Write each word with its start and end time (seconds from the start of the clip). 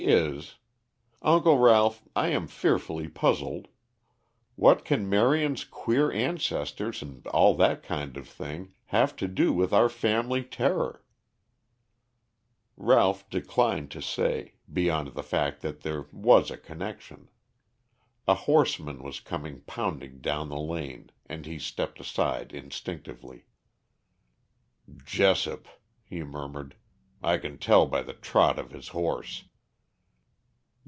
"She 0.01 0.07
is. 0.07 0.55
Uncle 1.21 1.59
Ralph, 1.59 2.01
I 2.15 2.29
am 2.29 2.47
fearfully 2.47 3.07
puzzled. 3.07 3.67
What 4.55 4.83
can 4.83 5.07
Marion's 5.07 5.63
queer 5.63 6.11
ancestors 6.11 7.03
and 7.03 7.27
all 7.27 7.53
that 7.57 7.83
kind 7.83 8.17
of 8.17 8.27
thing 8.27 8.73
have 8.85 9.15
to 9.17 9.27
do 9.27 9.53
with 9.53 9.71
our 9.71 9.89
family 9.89 10.43
terror?" 10.43 11.05
Ralph 12.75 13.29
declined 13.29 13.91
to 13.91 14.01
say, 14.01 14.55
beyond 14.73 15.09
the 15.09 15.21
fact 15.21 15.61
that 15.61 15.81
there 15.81 16.07
was 16.11 16.49
a 16.49 16.57
connection. 16.57 17.29
A 18.27 18.33
horseman 18.33 19.03
was 19.03 19.19
coming 19.19 19.61
pounding 19.67 20.19
down 20.19 20.49
the 20.49 20.59
lane 20.59 21.11
and 21.27 21.45
he 21.45 21.59
stepped 21.59 21.99
aside 21.99 22.51
instinctively. 22.53 23.45
"Jessop," 25.05 25.67
he 26.03 26.23
murmured, 26.23 26.75
"I 27.21 27.37
can 27.37 27.59
tell 27.59 27.85
by 27.85 28.01
the 28.01 28.15
trot 28.15 28.57
of 28.57 28.71
his 28.71 28.87
horse." 28.87 29.45